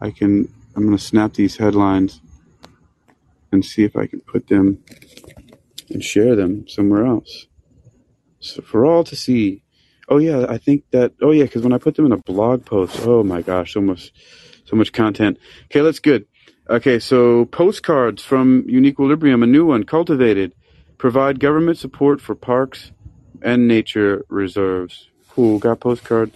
I 0.00 0.10
can, 0.10 0.52
I'm 0.76 0.84
going 0.84 0.96
to 0.96 1.02
snap 1.02 1.34
these 1.34 1.56
headlines 1.56 2.20
and 3.52 3.64
see 3.64 3.84
if 3.84 3.96
I 3.96 4.06
can 4.06 4.20
put 4.20 4.48
them 4.48 4.82
and 5.88 6.04
share 6.04 6.36
them 6.36 6.68
somewhere 6.68 7.06
else. 7.06 7.46
So 8.40 8.62
for 8.62 8.84
all 8.84 9.04
to 9.04 9.16
see. 9.16 9.62
Oh 10.10 10.18
yeah, 10.18 10.46
I 10.48 10.58
think 10.58 10.84
that. 10.90 11.12
Oh 11.22 11.30
yeah, 11.30 11.44
because 11.44 11.62
when 11.62 11.72
I 11.72 11.78
put 11.78 11.94
them 11.94 12.04
in 12.06 12.12
a 12.12 12.16
blog 12.16 12.66
post, 12.66 12.98
oh 13.04 13.22
my 13.22 13.42
gosh, 13.42 13.74
so 13.74 13.80
much, 13.80 14.12
so 14.64 14.74
much 14.74 14.92
content. 14.92 15.38
Okay, 15.66 15.80
that's 15.82 16.00
good. 16.00 16.26
Okay, 16.68 16.98
so 16.98 17.44
postcards 17.46 18.22
from 18.22 18.64
Uniquilibrium, 18.64 19.44
a 19.44 19.46
new 19.46 19.64
one, 19.64 19.84
cultivated, 19.84 20.52
provide 20.98 21.38
government 21.38 21.78
support 21.78 22.20
for 22.20 22.34
parks 22.34 22.90
and 23.40 23.68
nature 23.68 24.24
reserves. 24.28 25.08
Cool, 25.28 25.60
got 25.60 25.78
postcard 25.78 26.32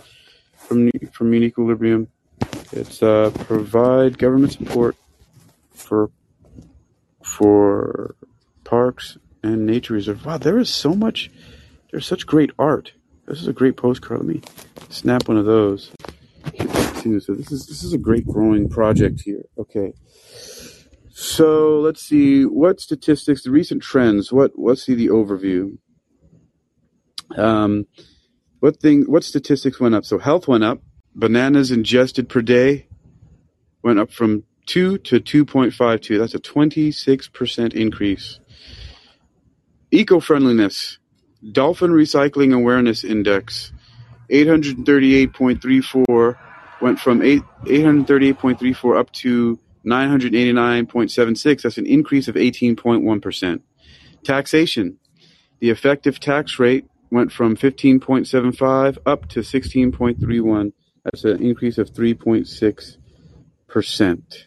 from 0.57 0.91
from 1.13 1.33
Uniquilibrium. 1.33 2.07
It's 2.71 3.03
uh, 3.03 3.31
provide 3.41 4.19
government 4.19 4.53
support 4.53 4.97
for 5.73 6.11
for 7.23 8.15
parks 8.63 9.19
and 9.43 9.67
nature 9.67 9.95
reserves. 9.95 10.25
Wow, 10.25 10.39
there 10.39 10.59
is 10.61 10.71
so 10.71 10.95
much. 10.95 11.31
There's 11.91 12.07
such 12.07 12.25
great 12.25 12.53
art. 12.57 12.93
This 13.27 13.41
is 13.41 13.49
a 13.49 13.53
great 13.53 13.77
postcard. 13.77 14.21
Let 14.21 14.29
me 14.29 14.43
snap 14.91 15.29
one 15.29 15.37
of 15.37 15.47
those. 15.47 15.91
So 17.03 17.35
this 17.35 17.53
is 17.53 17.67
this 17.67 17.83
is 17.83 17.93
a 17.93 17.99
great 17.99 18.27
growing 18.27 18.69
project 18.69 19.21
here. 19.23 19.45
Okay. 19.59 19.93
So 21.11 21.81
let's 21.81 22.03
see 22.03 22.45
what 22.45 22.81
statistics, 22.81 23.45
the 23.45 23.51
recent 23.51 23.83
trends. 23.83 24.33
What 24.33 24.53
let's 24.57 24.83
see 24.83 24.95
the 24.95 25.09
overview. 25.09 25.79
Um, 27.37 27.87
What 28.61 28.81
thing? 28.81 29.03
What 29.03 29.25
statistics 29.25 29.79
went 29.79 29.95
up? 29.95 30.07
So 30.07 30.19
health 30.19 30.49
went 30.49 30.65
up. 30.65 30.81
Bananas 31.15 31.71
ingested 31.71 32.29
per 32.31 32.41
day 32.43 32.89
went 33.83 33.99
up 33.99 34.11
from 34.11 34.45
two 34.67 34.97
to 34.99 35.21
two 35.21 35.45
point 35.45 35.75
five 35.75 36.01
two. 36.01 36.19
That's 36.19 36.35
a 36.35 36.39
twenty 36.39 36.91
six 36.91 37.29
percent 37.29 37.75
increase. 37.75 38.41
Eco 39.91 40.19
friendliness. 40.21 40.99
Dolphin 41.53 41.91
Recycling 41.91 42.55
Awareness 42.55 43.05
Index, 43.05 43.73
838.34, 44.31 46.39
went 46.81 46.99
from 46.99 47.21
8, 47.23 47.43
838.34 47.65 48.99
up 48.99 49.13
to 49.13 49.59
989.76. 49.87 51.63
That's 51.63 51.79
an 51.79 51.87
increase 51.87 52.27
of 52.29 52.35
18.1%. 52.37 53.61
Taxation. 54.23 54.99
The 55.61 55.71
effective 55.71 56.21
tax 56.21 56.59
rate 56.59 56.85
went 57.11 57.33
from 57.33 57.57
15.75 57.57 58.99
up 59.07 59.29
to 59.29 59.41
16.31. 59.41 60.73
That's 61.05 61.25
an 61.25 61.43
increase 61.43 61.79
of 61.79 61.91
3.6%. 61.91 64.45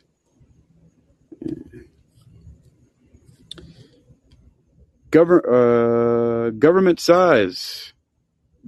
Gover- 5.11 6.47
uh, 6.47 6.49
government 6.51 6.99
size, 6.99 7.93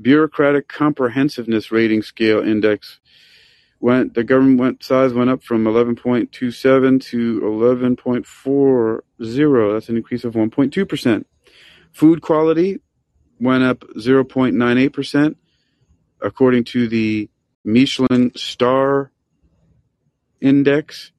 bureaucratic 0.01 0.67
comprehensiveness 0.67 1.71
rating 1.71 2.01
scale 2.01 2.39
index 2.39 2.99
went. 3.79 4.13
The 4.13 4.23
government 4.23 4.83
size 4.83 5.13
went 5.13 5.29
up 5.29 5.43
from 5.43 5.65
11.27 5.65 7.01
to 7.03 7.41
11.40. 7.41 9.73
That's 9.73 9.89
an 9.89 9.97
increase 9.97 10.23
of 10.23 10.33
1.2 10.33 10.87
percent. 10.87 11.27
Food 11.91 12.21
quality 12.21 12.79
went 13.39 13.63
up 13.63 13.79
0.98 13.97 14.93
percent, 14.93 15.37
according 16.21 16.65
to 16.65 16.87
the 16.87 17.29
Michelin 17.65 18.31
Star 18.35 19.11
Index. 20.41 21.11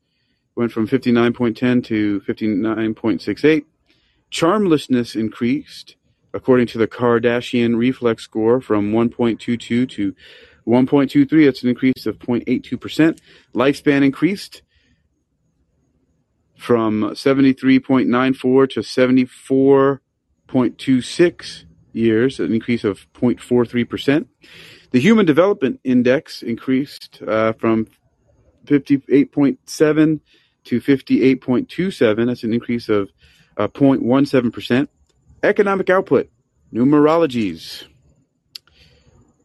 Went 0.57 0.73
from 0.73 0.89
59.10 0.89 1.85
to 1.87 2.21
59.68. 2.23 3.65
Charmlessness 4.31 5.17
increased, 5.17 5.97
according 6.33 6.69
to 6.69 6.79
the 6.79 6.89
Kardashian 6.89 7.77
Reflex 7.77 8.23
score, 8.23 8.61
from 8.61 8.93
1.22 8.93 9.89
to 9.89 10.15
1.23. 10.67 11.45
That's 11.45 11.63
an 11.63 11.71
increase 11.71 12.07
of 12.07 12.19
0.82%. 12.19 13.19
Lifespan 13.55 14.05
increased 14.05 14.63
from 16.57 17.03
73.94 17.03 18.71
to 18.71 18.81
74.26 18.81 21.65
years, 21.93 22.39
an 22.39 22.53
increase 22.53 22.85
of 22.85 23.07
0.43%. 23.15 24.27
The 24.91 25.01
Human 25.01 25.25
Development 25.25 25.81
Index 25.85 26.43
increased 26.43 27.23
uh, 27.27 27.55
from 27.55 27.87
58.7 28.67 30.21
to 30.65 30.81
58.27. 30.81 32.27
That's 32.27 32.45
an 32.45 32.53
increase 32.53 32.89
of 32.89 33.11
uh, 33.57 33.69
0.17%. 33.69 34.88
Economic 35.42 35.90
output, 35.90 36.30
numerologies. 36.73 37.85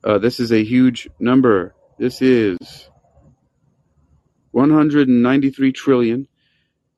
Uh, 0.04 0.18
this 0.18 0.40
is 0.40 0.52
a 0.52 0.64
huge 0.64 1.10
number. 1.20 1.74
This 1.98 2.22
is 2.22 2.90
193 4.52 5.72
trillion, 5.72 6.28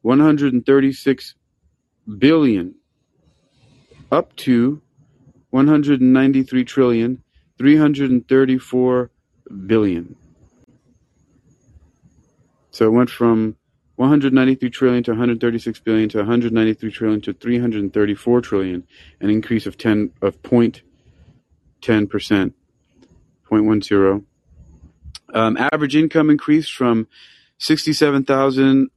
136 0.02 1.36
billion, 2.18 2.76
up 4.12 4.36
to 4.38 4.82
193 5.52 6.64
trillion, 6.66 7.24
334 7.58 9.12
billion. 9.66 10.16
So 12.72 12.86
it 12.86 12.92
went 12.92 13.10
from 13.10 13.56
193 13.98 14.70
trillion 14.70 15.04
to 15.04 15.12
136 15.12 15.80
billion 15.80 16.08
to 16.10 16.20
193 16.20 16.92
trillion 16.92 17.20
to 17.22 17.34
334 17.34 18.42
trillion, 18.42 18.88
an 19.20 19.32
increase 19.32 19.66
of 19.66 19.78
10 19.78 20.12
of 20.22 20.42
point 20.44 20.84
10 21.82 22.08
percent, 22.08 22.54
0.10. 23.50 24.24
Um, 25.34 25.58
average 25.58 25.96
income 25.96 26.30
increased 26.30 26.74
from 26.74 27.08
67,154.7 27.60 28.90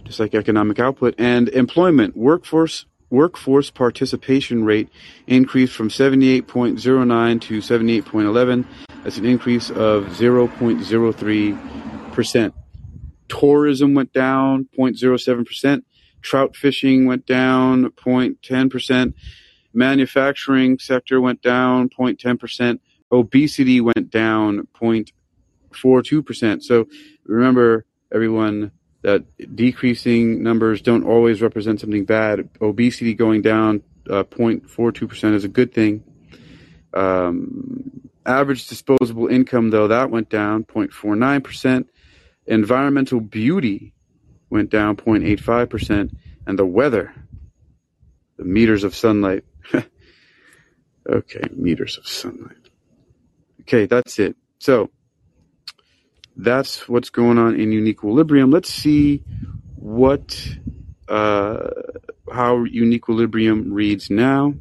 just 0.05 0.18
like 0.18 0.35
economic 0.35 0.79
output 0.79 1.14
and 1.18 1.51
employment 1.51 2.16
workforce 2.16 2.87
workforce 3.11 3.70
participation 3.70 4.64
rate 4.64 4.88
increased 5.27 5.75
from 5.75 5.90
78.09 5.90 7.40
to 7.42 7.59
78.11. 7.59 8.64
That's 9.03 9.18
an 9.18 9.27
increase 9.27 9.68
of 9.68 10.07
0.03 10.07 12.12
percent. 12.14 12.55
Tourism 13.29 13.92
went 13.92 14.14
down 14.14 14.66
0.07 14.79 15.47
percent. 15.47 15.85
Trout 16.23 16.57
fishing 16.57 17.05
went 17.05 17.27
down 17.27 17.90
0.10 17.90 18.70
percent. 18.70 19.14
Manufacturing 19.75 20.79
sector 20.79 21.20
went 21.20 21.42
down 21.42 21.90
0.10 21.90 22.40
percent. 22.40 22.81
Obesity 23.12 23.83
went 23.83 24.11
down 24.11 24.66
0.0 25.75 26.23
0.42%. 26.23 26.63
So 26.63 26.89
remember, 27.25 27.85
everyone, 28.13 28.73
that 29.03 29.23
decreasing 29.55 30.43
numbers 30.43 30.81
don't 30.81 31.05
always 31.05 31.43
represent 31.43 31.79
something 31.79 32.07
bad. 32.07 32.49
Obesity 32.63 33.13
going 33.13 33.43
down 33.43 33.83
uh, 34.09 34.25
0.42% 34.25 35.35
is 35.35 35.45
a 35.45 35.49
good 35.49 35.75
thing. 35.75 36.03
Um, 36.95 38.09
average 38.25 38.67
disposable 38.67 39.27
income, 39.27 39.69
though, 39.69 39.89
that 39.89 40.11
went 40.11 40.31
down 40.31 40.65
0.49%. 40.65 41.87
Environmental 42.47 43.21
beauty 43.21 43.93
went 44.49 44.71
down 44.71 44.97
0.85%. 44.97 46.17
And 46.47 46.59
the 46.59 46.67
weather, 46.67 47.15
the 48.39 48.45
meters 48.45 48.85
of 48.85 48.95
sunlight. 48.95 49.45
okay, 51.09 51.43
meters 51.53 51.99
of 51.99 52.07
sunlight. 52.07 52.57
Okay, 53.63 53.87
that's 53.87 54.19
it. 54.19 54.37
So, 54.59 54.91
that's 56.37 56.88
what's 56.88 57.11
going 57.11 57.38
on 57.38 57.59
in 57.59 57.70
Uniquilibrium. 57.70 58.53
Let's 58.53 58.73
see 58.73 59.23
what 59.77 60.57
uh, 61.09 61.70
how 62.33 62.64
Uniquilibrium 62.64 63.73
reads 63.73 64.11
now. 64.11 64.55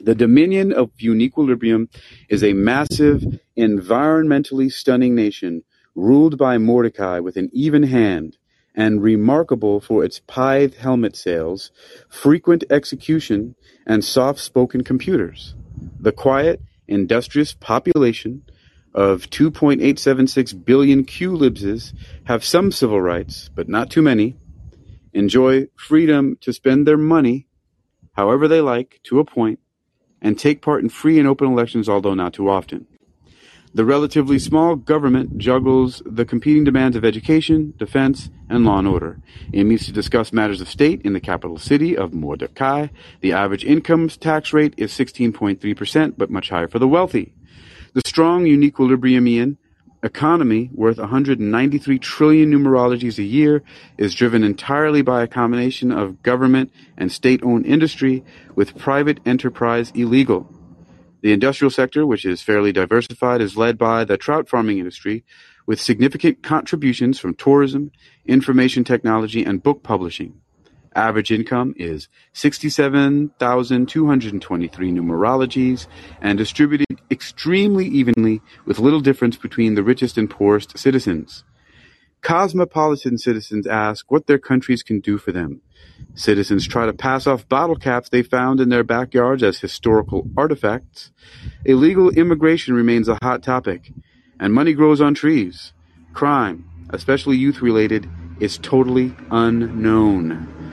The 0.00 0.14
dominion 0.14 0.72
of 0.72 0.90
Uniquilibrium 0.98 1.88
is 2.28 2.44
a 2.44 2.52
massive, 2.52 3.40
environmentally 3.56 4.70
stunning 4.70 5.14
nation 5.14 5.62
ruled 5.94 6.36
by 6.36 6.58
Mordecai 6.58 7.20
with 7.20 7.36
an 7.36 7.48
even 7.52 7.84
hand 7.84 8.36
and 8.74 9.02
remarkable 9.02 9.80
for 9.80 10.04
its 10.04 10.20
pith 10.26 10.76
helmet 10.76 11.16
sales, 11.16 11.70
frequent 12.08 12.64
execution, 12.70 13.54
and 13.86 14.04
soft-spoken 14.04 14.82
computers. 14.84 15.54
The 16.00 16.12
quiet, 16.12 16.60
industrious 16.88 17.54
population 17.54 18.42
of 18.94 19.28
2.876 19.30 20.64
billion 20.64 21.04
QLibses 21.04 21.92
have 22.24 22.44
some 22.44 22.70
civil 22.70 23.00
rights, 23.00 23.50
but 23.54 23.68
not 23.68 23.90
too 23.90 24.02
many, 24.02 24.36
enjoy 25.12 25.66
freedom 25.76 26.36
to 26.40 26.52
spend 26.52 26.86
their 26.86 26.96
money 26.96 27.46
however 28.14 28.48
they 28.48 28.60
like 28.60 29.00
to 29.04 29.18
a 29.18 29.24
point, 29.24 29.58
and 30.22 30.38
take 30.38 30.62
part 30.62 30.82
in 30.82 30.88
free 30.88 31.18
and 31.18 31.28
open 31.28 31.50
elections, 31.50 31.88
although 31.88 32.14
not 32.14 32.32
too 32.32 32.48
often. 32.48 32.86
The 33.74 33.84
relatively 33.84 34.38
small 34.38 34.76
government 34.76 35.36
juggles 35.36 36.00
the 36.06 36.24
competing 36.24 36.62
demands 36.62 36.96
of 36.96 37.04
education, 37.04 37.74
defense, 37.76 38.30
and 38.48 38.64
law 38.64 38.78
and 38.78 38.86
order. 38.86 39.20
It 39.52 39.64
meets 39.64 39.86
to 39.86 39.92
discuss 39.92 40.32
matters 40.32 40.60
of 40.60 40.68
state 40.68 41.02
in 41.02 41.12
the 41.12 41.18
capital 41.18 41.58
city 41.58 41.96
of 41.96 42.14
Mordecai. 42.14 42.86
The 43.20 43.32
average 43.32 43.64
income 43.64 44.08
tax 44.08 44.52
rate 44.52 44.74
is 44.76 44.92
16.3%, 44.92 46.14
but 46.16 46.30
much 46.30 46.50
higher 46.50 46.68
for 46.68 46.78
the 46.78 46.86
wealthy. 46.86 47.34
The 47.94 48.02
strong 48.04 48.44
Uniquilibriumian 48.44 49.56
economy, 50.02 50.68
worth 50.74 50.98
193 50.98 52.00
trillion 52.00 52.50
numerologies 52.50 53.18
a 53.18 53.22
year, 53.22 53.62
is 53.96 54.16
driven 54.16 54.42
entirely 54.42 55.00
by 55.00 55.22
a 55.22 55.28
combination 55.28 55.92
of 55.92 56.20
government 56.24 56.72
and 56.98 57.12
state-owned 57.12 57.64
industry 57.64 58.24
with 58.56 58.76
private 58.76 59.20
enterprise 59.24 59.92
illegal. 59.94 60.52
The 61.22 61.32
industrial 61.32 61.70
sector, 61.70 62.04
which 62.04 62.24
is 62.24 62.42
fairly 62.42 62.72
diversified, 62.72 63.40
is 63.40 63.56
led 63.56 63.78
by 63.78 64.02
the 64.04 64.16
trout 64.16 64.48
farming 64.48 64.78
industry, 64.78 65.24
with 65.64 65.80
significant 65.80 66.42
contributions 66.42 67.20
from 67.20 67.36
tourism, 67.36 67.92
information 68.26 68.82
technology, 68.82 69.44
and 69.44 69.62
book 69.62 69.84
publishing. 69.84 70.40
Average 70.94 71.32
income 71.32 71.74
is 71.76 72.08
67,223 72.34 74.92
numerologies 74.92 75.88
and 76.20 76.38
distributed 76.38 77.00
extremely 77.10 77.86
evenly 77.86 78.40
with 78.64 78.78
little 78.78 79.00
difference 79.00 79.36
between 79.36 79.74
the 79.74 79.82
richest 79.82 80.16
and 80.16 80.30
poorest 80.30 80.78
citizens. 80.78 81.42
Cosmopolitan 82.22 83.18
citizens 83.18 83.66
ask 83.66 84.10
what 84.10 84.26
their 84.26 84.38
countries 84.38 84.82
can 84.82 85.00
do 85.00 85.18
for 85.18 85.30
them. 85.30 85.60
Citizens 86.14 86.66
try 86.66 86.86
to 86.86 86.92
pass 86.92 87.26
off 87.26 87.48
bottle 87.48 87.76
caps 87.76 88.08
they 88.08 88.22
found 88.22 88.60
in 88.60 88.70
their 88.70 88.84
backyards 88.84 89.42
as 89.42 89.58
historical 89.58 90.26
artifacts. 90.36 91.10
Illegal 91.66 92.08
immigration 92.10 92.74
remains 92.74 93.08
a 93.08 93.18
hot 93.20 93.42
topic, 93.42 93.92
and 94.40 94.54
money 94.54 94.72
grows 94.72 95.02
on 95.02 95.12
trees. 95.12 95.74
Crime, 96.14 96.64
especially 96.90 97.36
youth 97.36 97.60
related, 97.60 98.08
is 98.40 98.58
totally 98.58 99.14
unknown. 99.30 100.63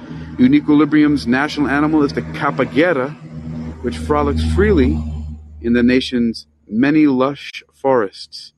Uniquilibrium's 0.42 1.28
national 1.28 1.68
animal 1.68 2.02
is 2.02 2.14
the 2.14 2.24
capagera, 2.24 3.12
which 3.84 3.96
frolics 3.96 4.44
freely 4.56 5.00
in 5.62 5.74
the 5.74 5.84
nation's 5.84 6.48
many 6.68 7.06
lush 7.06 7.62
forests, 7.72 8.52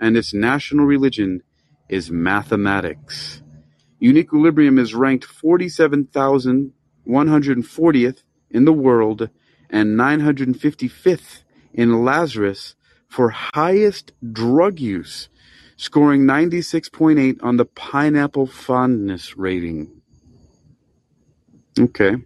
and 0.00 0.16
its 0.16 0.32
national 0.32 0.86
religion 0.86 1.42
is 1.90 2.10
mathematics. 2.10 3.42
Uniquilibrium 4.00 4.78
is 4.78 4.94
ranked 4.94 5.26
47,140th 5.26 8.22
in 8.50 8.64
the 8.64 8.72
world 8.72 9.28
and 9.68 9.98
955th 9.98 11.42
in 11.74 12.02
Lazarus 12.02 12.76
for 13.10 13.28
highest 13.28 14.12
drug 14.32 14.80
use, 14.80 15.28
scoring 15.76 16.22
96.8 16.22 17.36
on 17.42 17.58
the 17.58 17.66
pineapple 17.66 18.46
fondness 18.46 19.36
rating. 19.36 19.95
Okay. 21.78 22.16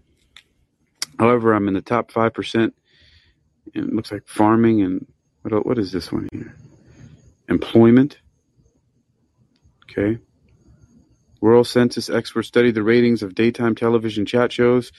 However, 1.19 1.53
I'm 1.53 1.69
in 1.69 1.75
the 1.75 1.83
top 1.83 2.13
5%. 2.13 2.73
It 3.75 3.93
looks 3.93 4.13
like 4.13 4.27
farming 4.27 4.83
and 4.83 5.07
what, 5.43 5.67
what 5.67 5.79
is 5.79 5.93
this 5.93 6.11
one 6.13 6.29
here? 6.33 6.55
Employment. 7.49 8.19
Okay. 9.85 10.19
World 11.41 11.67
Census 11.67 12.11
experts 12.11 12.49
study 12.49 12.71
the 12.71 12.83
ratings 12.83 13.23
of 13.23 13.35
daytime 13.35 13.75
television 13.75 14.27
chat 14.27 14.53
shows 14.53 14.93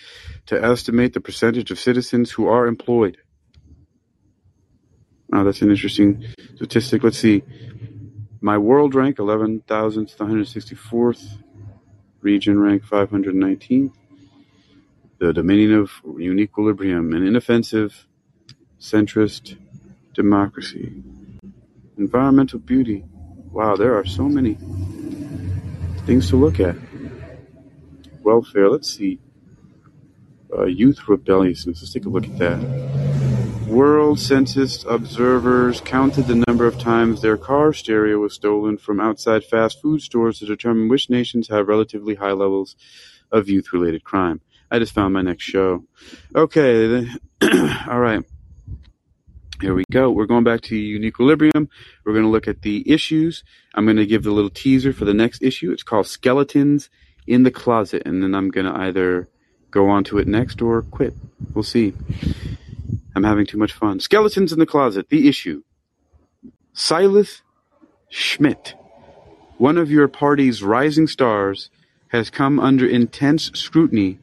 to 0.47 0.59
estimate 0.63 1.13
the 1.13 1.21
percentage 1.21 1.69
of 1.71 1.79
citizens 1.79 2.31
who 2.31 2.47
are 2.47 2.65
employed. 2.67 3.17
Oh, 5.33 5.43
that's 5.43 5.61
an 5.61 5.69
interesting 5.69 6.25
statistic. 6.55 7.03
Let's 7.03 7.19
see. 7.19 7.43
My 8.41 8.57
world 8.57 8.95
rank, 8.95 9.17
11,164th. 9.17 11.23
Region 12.21 12.59
rank, 12.59 12.83
519th 12.83 13.93
the 15.21 15.31
dominion 15.31 15.71
of 15.75 15.91
uniquilibrium, 16.17 17.15
an 17.15 17.23
inoffensive, 17.23 18.07
centrist 18.79 19.55
democracy. 20.15 20.91
Environmental 21.95 22.57
beauty. 22.57 23.05
Wow, 23.51 23.75
there 23.75 23.95
are 23.95 24.03
so 24.03 24.23
many 24.23 24.57
things 26.07 26.27
to 26.29 26.37
look 26.37 26.59
at. 26.59 26.75
Welfare, 28.23 28.67
let's 28.67 28.91
see. 28.91 29.19
Uh, 30.57 30.65
youth 30.65 31.07
rebelliousness, 31.07 31.83
let's 31.83 31.93
take 31.93 32.05
a 32.05 32.09
look 32.09 32.25
at 32.25 32.39
that. 32.39 33.67
World 33.67 34.19
Census 34.19 34.83
observers 34.85 35.81
counted 35.81 36.25
the 36.25 36.43
number 36.47 36.65
of 36.65 36.79
times 36.79 37.21
their 37.21 37.37
car 37.37 37.73
stereo 37.73 38.17
was 38.17 38.33
stolen 38.33 38.75
from 38.75 38.99
outside 38.99 39.43
fast 39.43 39.83
food 39.83 40.01
stores 40.01 40.39
to 40.39 40.47
determine 40.47 40.89
which 40.89 41.11
nations 41.11 41.47
have 41.49 41.67
relatively 41.67 42.15
high 42.15 42.31
levels 42.31 42.75
of 43.31 43.49
youth 43.49 43.71
related 43.71 44.03
crime. 44.03 44.41
I 44.71 44.79
just 44.79 44.93
found 44.93 45.13
my 45.13 45.21
next 45.21 45.43
show. 45.43 45.83
Okay, 46.33 47.05
all 47.89 47.99
right. 47.99 48.23
Here 49.59 49.75
we 49.75 49.83
go. 49.91 50.09
We're 50.09 50.25
going 50.25 50.45
back 50.45 50.61
to 50.61 50.75
Uniquilibrium. 50.75 51.67
We're 52.05 52.13
going 52.13 52.25
to 52.25 52.31
look 52.31 52.47
at 52.47 52.61
the 52.61 52.89
issues. 52.89 53.43
I'm 53.75 53.83
going 53.85 53.97
to 53.97 54.05
give 54.05 54.23
the 54.23 54.31
little 54.31 54.49
teaser 54.49 54.93
for 54.93 55.03
the 55.03 55.13
next 55.13 55.43
issue. 55.43 55.71
It's 55.73 55.83
called 55.83 56.07
Skeletons 56.07 56.89
in 57.27 57.43
the 57.43 57.51
Closet, 57.51 58.03
and 58.05 58.23
then 58.23 58.33
I'm 58.33 58.49
going 58.49 58.65
to 58.65 58.79
either 58.79 59.27
go 59.71 59.89
on 59.89 60.05
to 60.05 60.17
it 60.19 60.27
next 60.27 60.61
or 60.61 60.81
quit. 60.83 61.13
We'll 61.53 61.63
see. 61.63 61.93
I'm 63.13 63.23
having 63.23 63.45
too 63.45 63.57
much 63.57 63.73
fun. 63.73 63.99
Skeletons 63.99 64.53
in 64.53 64.59
the 64.59 64.65
Closet, 64.65 65.09
the 65.09 65.27
issue. 65.27 65.63
Silas 66.71 67.41
Schmidt, 68.09 68.75
one 69.57 69.77
of 69.77 69.91
your 69.91 70.07
party's 70.07 70.63
rising 70.63 71.07
stars, 71.07 71.69
has 72.07 72.29
come 72.29 72.57
under 72.57 72.87
intense 72.87 73.51
scrutiny 73.53 74.17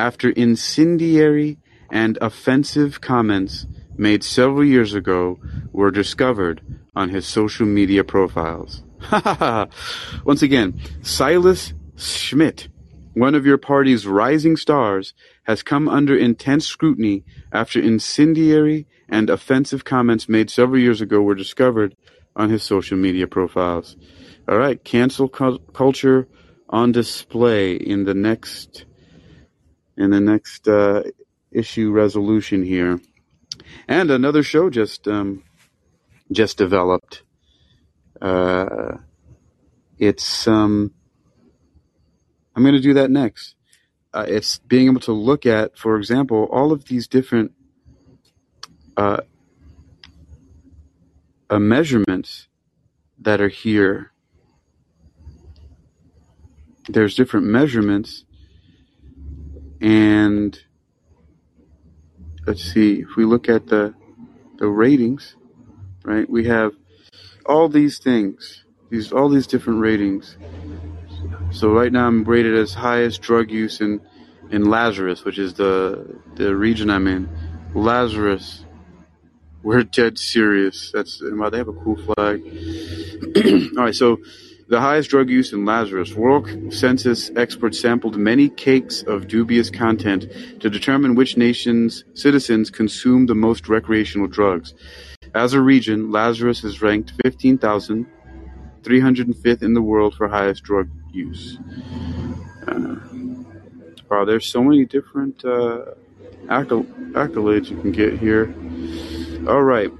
after 0.00 0.30
incendiary 0.30 1.58
and 1.90 2.16
offensive 2.22 3.02
comments 3.02 3.66
made 3.98 4.24
several 4.24 4.64
years 4.64 4.94
ago 4.94 5.38
were 5.72 5.90
discovered 5.90 6.62
on 6.96 7.10
his 7.10 7.26
social 7.26 7.66
media 7.66 8.02
profiles. 8.02 8.82
Once 10.24 10.40
again, 10.40 10.80
Silas 11.02 11.74
Schmidt, 11.96 12.68
one 13.12 13.34
of 13.34 13.44
your 13.44 13.58
party's 13.58 14.06
rising 14.06 14.56
stars, 14.56 15.12
has 15.42 15.62
come 15.62 15.86
under 15.86 16.16
intense 16.16 16.66
scrutiny 16.66 17.22
after 17.52 17.78
incendiary 17.78 18.86
and 19.10 19.28
offensive 19.28 19.84
comments 19.84 20.30
made 20.30 20.48
several 20.48 20.80
years 20.80 21.02
ago 21.02 21.20
were 21.20 21.34
discovered 21.34 21.94
on 22.36 22.48
his 22.48 22.62
social 22.62 22.96
media 22.96 23.26
profiles. 23.26 23.96
All 24.48 24.56
right, 24.56 24.82
cancel 24.82 25.28
cu- 25.28 25.58
culture 25.74 26.26
on 26.70 26.92
display 26.92 27.74
in 27.74 28.04
the 28.04 28.14
next 28.14 28.86
in 30.00 30.10
the 30.10 30.20
next 30.20 30.66
uh, 30.66 31.02
issue 31.52 31.90
resolution 31.90 32.64
here. 32.64 32.98
And 33.86 34.10
another 34.10 34.42
show 34.42 34.70
just 34.70 35.06
um, 35.06 35.44
just 36.32 36.56
developed. 36.56 37.22
Uh, 38.20 38.96
it's 39.98 40.48
um, 40.48 40.92
I'm 42.56 42.62
going 42.62 42.74
to 42.74 42.80
do 42.80 42.94
that 42.94 43.10
next. 43.10 43.56
Uh, 44.12 44.24
it's 44.26 44.58
being 44.58 44.86
able 44.86 45.00
to 45.00 45.12
look 45.12 45.44
at, 45.46 45.76
for 45.76 45.96
example, 45.96 46.48
all 46.50 46.72
of 46.72 46.86
these 46.86 47.06
different 47.06 47.52
uh, 48.96 49.20
uh 51.48 51.58
measurements 51.58 52.48
that 53.18 53.40
are 53.40 53.48
here. 53.48 54.12
There's 56.88 57.14
different 57.14 57.46
measurements 57.46 58.24
and 59.80 60.58
let's 62.46 62.62
see, 62.62 63.00
if 63.00 63.16
we 63.16 63.24
look 63.24 63.48
at 63.48 63.66
the 63.66 63.94
the 64.58 64.68
ratings, 64.68 65.36
right? 66.04 66.28
We 66.28 66.46
have 66.46 66.72
all 67.46 67.68
these 67.68 67.98
things, 67.98 68.64
these 68.90 69.12
all 69.12 69.28
these 69.28 69.46
different 69.46 69.80
ratings. 69.80 70.36
So 71.50 71.72
right 71.72 71.92
now 71.92 72.06
I'm 72.06 72.24
rated 72.24 72.54
as 72.54 72.74
highest 72.74 73.22
drug 73.22 73.50
use 73.50 73.80
in 73.80 74.00
in 74.50 74.68
Lazarus, 74.68 75.24
which 75.24 75.38
is 75.38 75.54
the 75.54 76.18
the 76.34 76.54
region 76.54 76.90
I'm 76.90 77.06
in. 77.06 77.28
Lazarus, 77.74 78.64
we're 79.62 79.82
dead 79.84 80.18
serious. 80.18 80.90
That's 80.92 81.20
they 81.20 81.58
have 81.58 81.68
a 81.68 81.72
cool 81.72 81.96
flag. 81.96 82.42
all 83.76 83.84
right, 83.84 83.94
so 83.94 84.18
the 84.70 84.80
highest 84.80 85.10
drug 85.10 85.28
use 85.28 85.52
in 85.52 85.64
Lazarus, 85.64 86.14
World 86.14 86.72
Census 86.72 87.32
experts 87.34 87.80
sampled 87.80 88.16
many 88.16 88.48
cakes 88.48 89.02
of 89.02 89.26
dubious 89.26 89.68
content 89.68 90.30
to 90.60 90.70
determine 90.70 91.16
which 91.16 91.36
nation's 91.36 92.04
citizens 92.14 92.70
consume 92.70 93.26
the 93.26 93.34
most 93.34 93.68
recreational 93.68 94.28
drugs. 94.28 94.72
As 95.34 95.54
a 95.54 95.60
region, 95.60 96.12
Lazarus 96.12 96.62
is 96.62 96.80
ranked 96.80 97.18
15,305th 97.18 99.62
in 99.62 99.74
the 99.74 99.82
world 99.82 100.14
for 100.14 100.28
highest 100.28 100.62
drug 100.62 100.88
use. 101.12 101.58
Uh, 102.68 102.94
wow, 104.08 104.24
there's 104.24 104.46
so 104.46 104.62
many 104.62 104.84
different 104.84 105.44
uh, 105.44 105.86
accolades 106.46 107.70
you 107.70 107.80
can 107.80 107.90
get 107.90 108.20
here. 108.20 108.54
All 109.48 109.64
right 109.64 109.90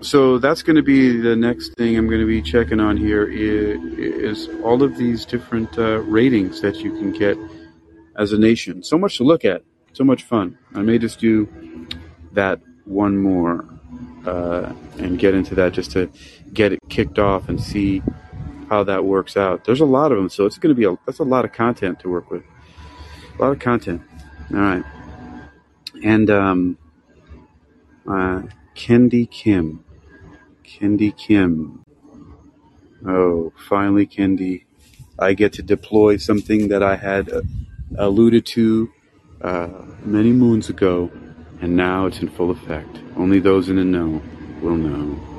so 0.00 0.38
that's 0.38 0.62
going 0.62 0.76
to 0.76 0.82
be 0.82 1.16
the 1.20 1.34
next 1.34 1.74
thing 1.74 1.96
I'm 1.96 2.06
going 2.06 2.20
to 2.20 2.26
be 2.26 2.40
checking 2.40 2.80
on 2.80 2.96
here 2.96 3.26
is, 3.26 3.80
is 3.98 4.48
all 4.62 4.82
of 4.82 4.96
these 4.96 5.24
different 5.24 5.76
uh, 5.78 5.98
ratings 6.00 6.60
that 6.60 6.76
you 6.76 6.92
can 6.92 7.12
get 7.12 7.36
as 8.16 8.32
a 8.32 8.38
nation. 8.38 8.82
So 8.82 8.96
much 8.96 9.16
to 9.18 9.24
look 9.24 9.44
at, 9.44 9.62
so 9.92 10.04
much 10.04 10.22
fun. 10.22 10.56
I 10.74 10.82
may 10.82 10.98
just 10.98 11.18
do 11.18 11.48
that 12.32 12.60
one 12.84 13.18
more 13.18 13.68
uh, 14.26 14.72
and 14.98 15.18
get 15.18 15.34
into 15.34 15.54
that 15.56 15.72
just 15.72 15.90
to 15.92 16.10
get 16.52 16.72
it 16.72 16.80
kicked 16.88 17.18
off 17.18 17.48
and 17.48 17.60
see 17.60 18.02
how 18.68 18.84
that 18.84 19.04
works 19.04 19.36
out. 19.36 19.64
There's 19.64 19.80
a 19.80 19.86
lot 19.86 20.12
of 20.12 20.18
them, 20.18 20.28
so 20.28 20.46
it's 20.46 20.58
going 20.58 20.74
to 20.74 20.78
be 20.78 20.84
a 20.84 20.96
that's 21.06 21.18
a 21.18 21.24
lot 21.24 21.44
of 21.44 21.52
content 21.52 22.00
to 22.00 22.08
work 22.08 22.30
with. 22.30 22.42
A 23.38 23.42
lot 23.42 23.52
of 23.52 23.58
content. 23.58 24.02
All 24.52 24.60
right, 24.60 24.84
and 26.04 26.30
um, 26.30 26.78
uh, 28.06 28.42
Kendi 28.74 29.30
Kim. 29.30 29.84
Kendi 30.78 31.16
Kim. 31.16 31.84
Oh, 33.04 33.52
finally, 33.68 34.06
Kendi. 34.06 34.64
I 35.18 35.34
get 35.34 35.52
to 35.54 35.62
deploy 35.62 36.18
something 36.18 36.68
that 36.68 36.84
I 36.84 36.94
had 36.94 37.32
uh, 37.32 37.42
alluded 37.96 38.46
to 38.46 38.92
uh, 39.42 39.68
many 40.04 40.30
moons 40.30 40.68
ago, 40.68 41.10
and 41.60 41.76
now 41.76 42.06
it's 42.06 42.20
in 42.20 42.28
full 42.28 42.52
effect. 42.52 43.00
Only 43.16 43.40
those 43.40 43.68
in 43.68 43.76
the 43.76 43.84
know 43.84 44.22
will 44.62 44.76
know. 44.76 45.37